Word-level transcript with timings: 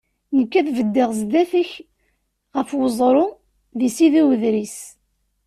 Nekk 0.37 0.53
ad 0.59 0.65
d-beddeɣ 0.67 1.09
zdat-k 1.19 1.71
ɣef 2.55 2.69
weẓru, 2.77 3.27
di 3.77 3.89
Sidi 3.95 4.23
Udris. 4.31 4.77